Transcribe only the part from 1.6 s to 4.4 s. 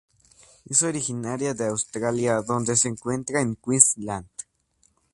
Australia donde se encuentra en Queensland.